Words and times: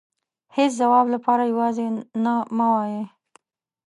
هيچ 0.55 0.71
ځواب 0.79 1.05
لپاره 1.15 1.43
يوازې 1.53 1.87
نه 2.23 2.33
مه 2.57 2.67
وايئ. 2.73 3.01